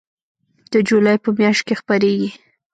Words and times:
د 0.71 0.73
جولای 0.87 1.17
په 1.23 1.29
میاشت 1.39 1.63
کې 1.67 1.75
خپریږي 1.81 2.29